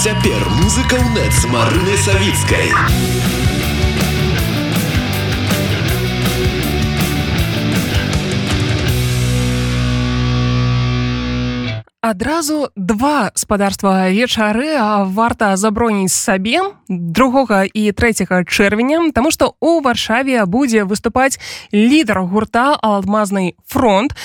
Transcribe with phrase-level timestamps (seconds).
[0.00, 2.72] цяпер музыка ў нет з марынай савіцкай
[12.00, 14.80] адразу два спадарства вечары
[15.12, 21.36] варта заброніць сабе другога і трэцяга чэрвеня Таму што у варшаве будзе выступаць
[21.76, 24.16] лідар гурта алмазнай фронт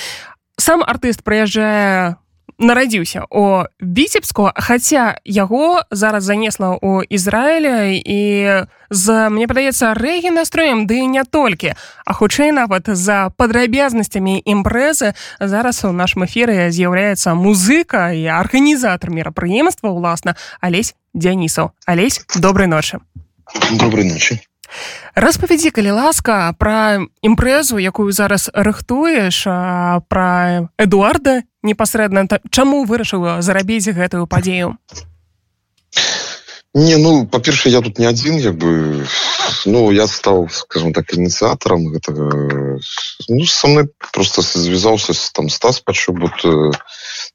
[0.56, 2.16] сам артыст прыязджае
[2.58, 8.22] нарадзіўся о віцебску хаця яго зараз занесла у Ізраіля і
[8.90, 15.84] з мне падаецца рэгі настроем ды не толькі а хутчэй нават за падрабязнасцямі імпрэзы зараз
[15.84, 21.72] у нашым эфіры з'яўляецца музыка і арганізатар мерапрыемства ўласна алесь дзянісаў.
[21.86, 23.00] Алесь добрай ночы.
[23.80, 24.42] Доброй ночи
[25.16, 29.44] распавядзі калі ласка пра імпрэзу якую зараз рыхтуеш
[30.10, 30.30] пра
[30.78, 32.28] эдуарда непасрэдна.
[32.52, 34.78] Чаму вырашыў зарабіць гэтую падзею?
[36.76, 39.08] Не ну па-перша я тут не адзін як бы
[39.66, 42.28] ну я стаў скажем так ініцыятарам гэтага.
[43.30, 46.44] Ну, со мной просто звязаўся там стас пачубут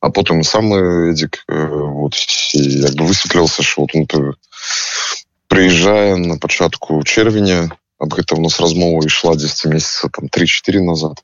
[0.01, 2.15] а потым самы эдзік вот
[2.53, 4.07] як бы высветлілася що вот он
[5.61, 7.69] прыязджае на пачатку чэрвеня
[8.01, 11.21] об гэта у нас размова ішла 10 месяца там 3-4 назад.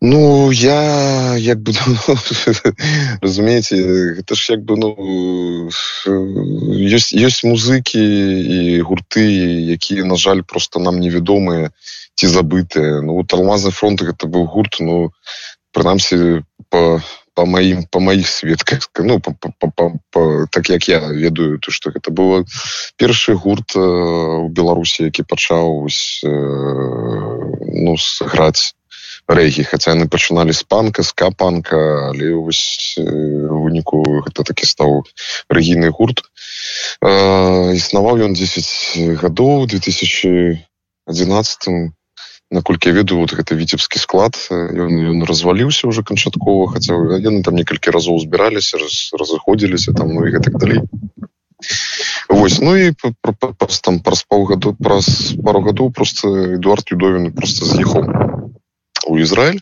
[0.00, 2.14] Ну я як бы ну,
[3.20, 4.94] разумееце гэта ж як бы ну
[6.86, 9.26] ёсць ёсць музыкі і гурты
[9.74, 11.74] якія на жаль просто нам невядомыя
[12.14, 13.02] ці забытыя.
[13.02, 15.10] Ну вот алмазы фронт гэта быў гурт ну
[15.74, 17.02] прынамсі по
[17.40, 21.72] по маім по маіх сведках ну по, по, по, по, так як я ведаю то
[21.72, 22.44] что гэта было
[23.00, 28.76] першы гурт э, у беларусі які пачаў э, ну сыграць
[29.24, 32.36] рэгі хаця яны пачыналі з панка з капанка але э,
[33.48, 35.08] выніку гэта такі стаў
[35.48, 36.20] рэгійны гурт.
[37.00, 40.60] Э, існаваў ён 10 гадоў 2011
[42.50, 47.54] наколькі я ведаю вот гэта віцебскі склад ён, ён разваліўся уже канчаткова хаця яны там
[47.54, 50.82] некалькі разоў збіраліся раз, разыходзіліся там ну і гэтак далей
[52.28, 52.92] Вось ну і
[53.82, 58.08] там праз паўгаду праз пару гадоў просто эдуард юдовін просто з'ехаў
[59.06, 59.60] у Ізраиль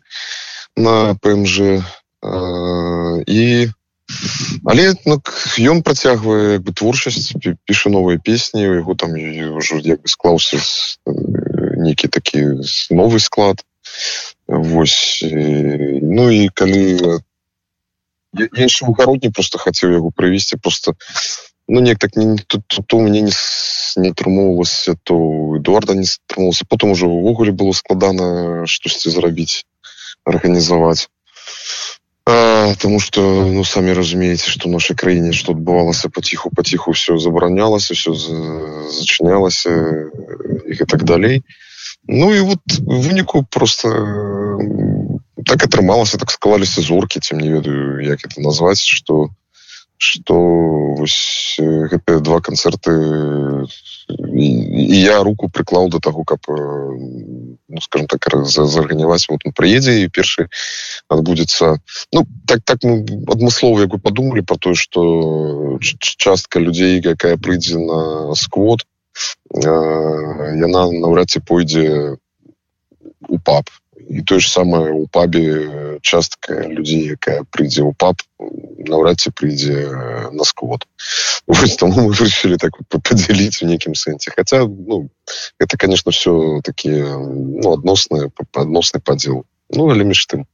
[0.77, 1.85] на пмж
[3.29, 3.69] і
[4.65, 5.21] але ну,
[5.61, 7.37] ён працягвае бы творчасць
[7.69, 10.57] піша новыя песні яго там ўжо як бы склаўся
[11.79, 12.45] нейкі такі
[12.91, 13.65] новы склад.
[14.49, 17.23] Вось ну і калі
[18.37, 20.95] іншы угародні просто хацеў яго прывесці просто
[21.69, 23.33] ну неяк так не тут то у мне не
[23.97, 29.65] не атрымоўвалася то эдуарда не стрымался потом уже увогуле было складана штосьці зрабіць
[30.25, 31.09] арганізаваць
[32.29, 38.13] Таму что ну самі разумееце что нашай краіне что адбывалася паціху паціху все забаранялася все
[38.13, 39.73] зачынялася
[40.69, 41.43] і так далей
[42.09, 43.89] Ну і вот выніку просто
[45.45, 49.29] так атрымалася так склаліся зоркі ці не ведаю як это назваць что
[49.99, 50.97] что
[51.93, 52.97] гэтыя два канцэрты
[54.09, 60.01] і, і я руку прыклаў до таго каб ну, скажем так зарганіваць вот он прыедзе
[60.01, 60.49] і першы
[61.13, 61.77] адбудзецца.
[62.13, 67.77] Ну так так мы адмыслова як вы подумалі про тое что частка людзей якая прыйдзе
[67.77, 68.98] на сквот то
[69.55, 72.17] яна наўрад ці пойдзе
[73.29, 73.71] у пап.
[74.09, 78.23] І тое ж самае у пабе частка людзей якая прыйдзе ў пап
[78.89, 79.91] наўрад ці прыйдзе
[80.33, 80.87] на сквот
[81.81, 85.11] таму мы вырашылі так падзяліць у нейкім сэнсе хаця ну
[85.59, 90.47] это конечно все такі ну, адносны адносны падзел ну але між тым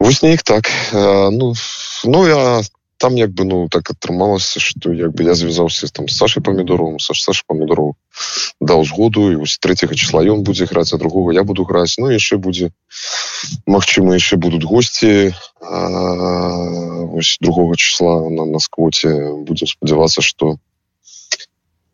[0.00, 0.70] вось не іх так.
[0.92, 1.54] Ну
[2.04, 2.62] ну я
[3.00, 7.14] там як бы ну так атрымалася что як бы я звязаўся там сашей помидоровым са
[7.14, 7.96] саша помидоров
[8.60, 11.96] даў згоду і вось третьего числа ён будзе граць а другого я буду граць.
[11.96, 12.70] Ну яшчэ будзе
[13.66, 15.32] Мачыма яшчэ будут гости
[17.40, 20.58] другого числа на на сквоте будем спадзявацца что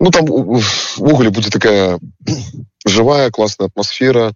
[0.00, 2.00] ну там увогуле будет такая
[2.85, 4.35] живая классная атмосфера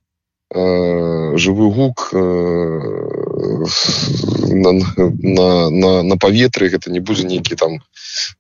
[0.55, 2.17] э, живой гук э,
[4.52, 7.82] на, на, на, на паветры гэта не будзе нейкі там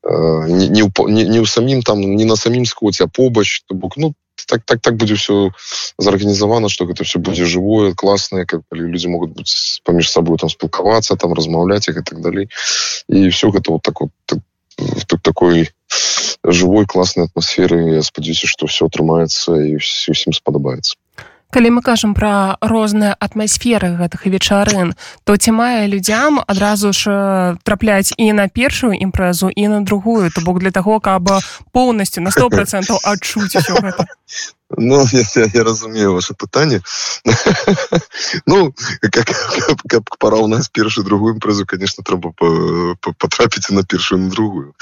[0.02, 3.96] э, не, не, не, не ў самім там не на самім скоце побач то бок.
[3.96, 4.14] Ну
[4.46, 5.50] так так так будзе все
[5.98, 11.16] зарганізавана что гэта все будзе живое классное как люди могут быць паміж сабой там спілкавацца
[11.16, 12.48] там размаўляць и так далей
[13.08, 14.38] і все гэта вот так вот так,
[15.06, 15.70] так, такой
[16.42, 17.94] живой классной атмосферы.
[17.94, 20.96] Я спадзяюся что все атрымаецца і усім спадабаецца
[21.50, 24.94] калі мы кажам пра розныя атмасферы гэтых вечарын
[25.24, 30.30] то ці мае людзям адразу ж трапляць і на першую імпрэзу і на другую?
[30.30, 31.28] То бок для таго каб
[31.72, 34.06] поўнасцю на сто процентаў адчуць гэта.
[34.76, 36.80] Ну, я, я, я разумею ваше пытанне.
[38.46, 42.32] Ну как, как, как параўнаць першую другую імпрэзу конечно трэба
[43.02, 44.74] потрапіць на першую на другую.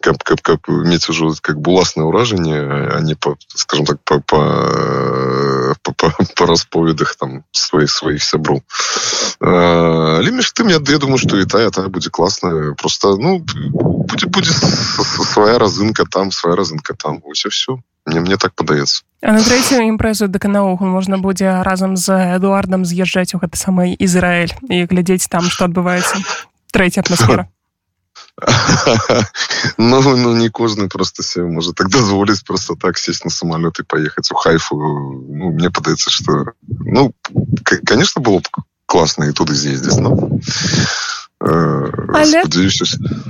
[0.00, 2.56] Каб, каб, каб мець ужо как бы уласнае ўражанне
[2.96, 4.40] а не по скажем так по, по,
[5.92, 8.62] по, по, по расповедах там сваіх сваіх сяброў
[9.40, 14.26] але між тым я, я думаю что і тая тая будзе класная просто ну будзе
[14.26, 17.20] будзе свая разынка там свая разынка там.
[17.24, 21.96] Ось все мне мне так падаецца А на трэцюю імпрэзу дык наогул можна будзе разам
[21.96, 26.16] з эдуардам з'язджаць у гэты самы Ізраіль і глядзець там што адбываецца
[26.72, 27.48] трэця атмасфера
[29.78, 33.82] ну, ну не кожны просто себе можа так дазволіць просто так сесть на самолет и
[33.82, 34.30] поехать.
[34.32, 37.12] У хайфу ну, мне падаецца что ну
[37.84, 38.48] конечно было б
[38.86, 40.40] класна і туды з'ездзіць но
[41.40, 42.42] Але...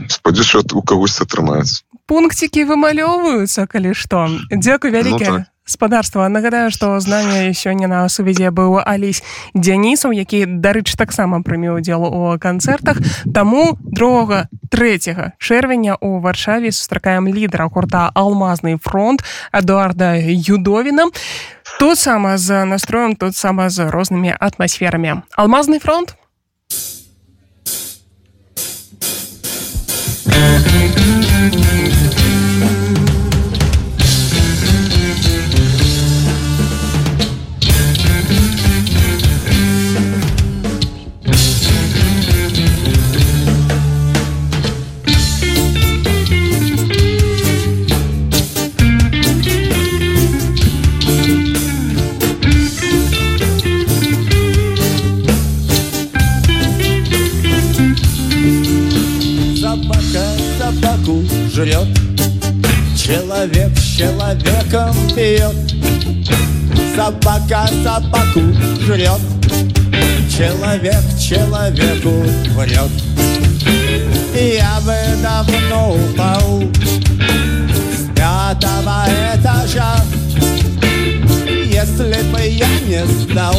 [0.09, 6.29] спадзяюся у кагосьці атрымаецца пункцікі вымалёўваюцца калі што дзякуй вялікае ну, так спадарства.
[6.29, 9.23] Нагадаю што з намі сёння на сувязі быў алесь
[9.55, 12.99] дзянісаў які дарыч таксама прымеў удзел у канцэртах.
[13.35, 19.23] Таму другога трэцяга чэрвеня у варшаве сустракаем лідара гурта алмазны фронт
[19.53, 21.11] эдуарда юдовіна.
[21.79, 25.23] Тут сама з настроем тут сама з рознымі атмасферамі.
[25.37, 26.17] Алмазны фронт
[30.71, 31.10] жрет
[67.11, 68.41] Собака собаку
[68.87, 69.21] жрет.
[70.31, 72.23] Человек человеку
[72.55, 72.91] врет.
[74.33, 76.63] Я бы давно упал.
[77.93, 79.97] С пятого этажа.
[81.37, 83.57] Если бы я не знал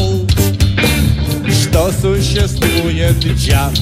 [1.48, 3.74] Что существует джаз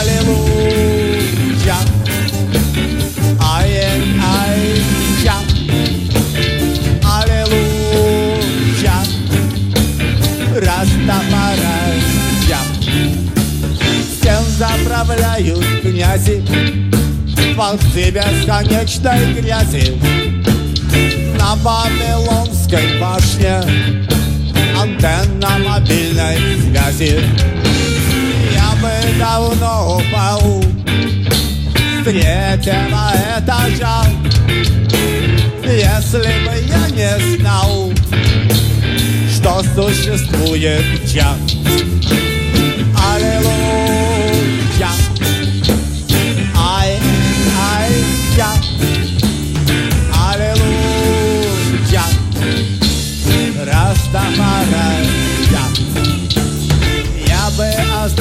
[0.00, 1.76] Аллилуйя
[15.14, 16.42] заправляют князи.
[17.54, 19.98] Волцы бесконечной грязи.
[21.38, 23.62] На Вавилонской башне
[24.80, 27.20] Антенна мобильной связи.
[28.52, 30.62] Я бы давно упал.
[32.00, 34.04] С третьего этажа.
[35.64, 37.92] Если бы я не знал
[39.44, 41.36] что существует час.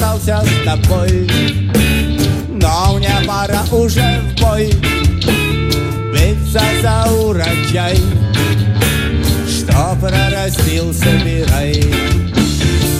[0.03, 1.27] Остался с тобой,
[2.49, 4.69] но мне пора уже в бой.
[6.11, 7.97] Биться за урожай
[9.47, 11.83] что прорастил, собирай.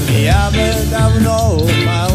[0.09, 2.11] Я бы давно упал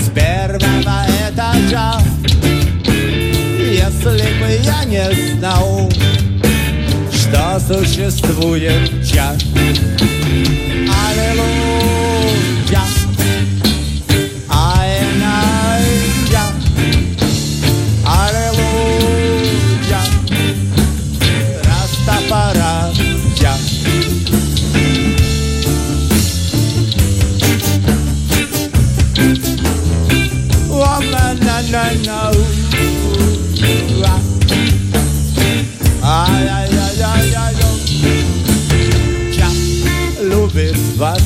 [0.00, 2.00] с первого этажа,
[3.56, 5.88] если бы я не знал,
[7.12, 9.38] что существует час.
[11.08, 11.69] Аллилуйя.
[40.99, 41.21] вас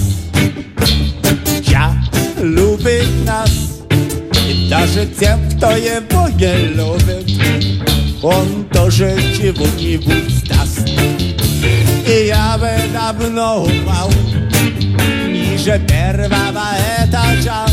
[1.64, 1.96] Я
[2.42, 3.52] любит нас
[4.48, 10.88] И даже тем, кто его не любит Он тоже чего-нибудь даст
[12.08, 14.12] И я бы давно упал
[15.28, 16.66] Ниже первого
[16.98, 17.66] этажа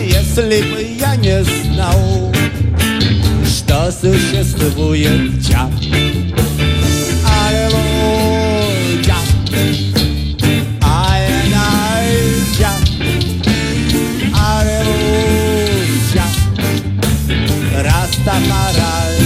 [0.00, 2.32] Если бы я не знал
[3.46, 5.70] Что существует час
[18.71, 19.18] parar.